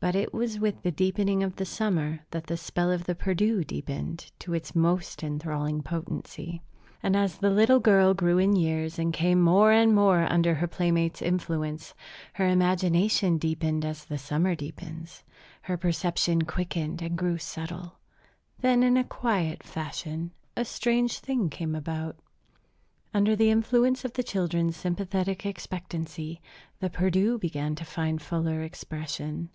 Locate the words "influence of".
23.50-24.12